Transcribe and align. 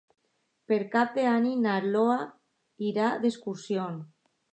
Per 0.71 0.77
Cap 0.93 1.11
d'Any 1.17 1.45
na 1.65 1.75
Lola 1.97 2.15
irà 2.87 3.11
d'excursió. 3.27 3.85